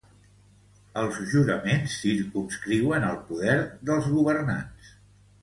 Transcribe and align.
Els 1.01 1.19
juraments 1.33 1.97
circumscriuen 2.05 3.07
el 3.11 3.21
poder 3.29 3.59
dels 3.93 4.11
governants. 4.17 4.91